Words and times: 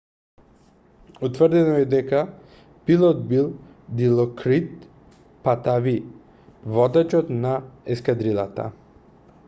утврдено 1.27 1.73
е 1.81 1.87
дека 1.89 2.21
пилот 2.87 3.19
бил 3.33 3.51
дилокрит 3.99 4.73
патави 5.49 5.95
водачот 6.77 7.33
на 7.45 7.55
ескадрилата 7.97 8.69